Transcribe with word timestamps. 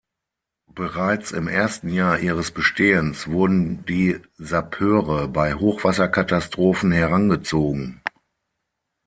Bereits 0.73 1.31
im 1.31 1.47
ersten 1.47 1.87
Jahr 1.87 2.17
ihres 2.17 2.49
Bestehens 2.49 3.27
wurden 3.27 3.85
die 3.85 4.19
Sappeure 4.39 5.27
bei 5.27 5.53
Hochwasserkatastrophen 5.53 6.91
herangezogen. 6.91 8.01